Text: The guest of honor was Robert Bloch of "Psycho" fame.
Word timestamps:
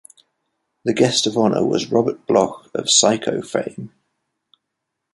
The 0.83 0.95
guest 0.95 1.27
of 1.27 1.37
honor 1.37 1.63
was 1.63 1.91
Robert 1.91 2.25
Bloch 2.25 2.71
of 2.73 2.89
"Psycho" 2.89 3.43
fame. 3.43 3.93